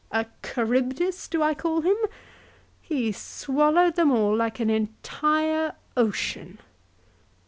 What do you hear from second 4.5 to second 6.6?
an entire ocean."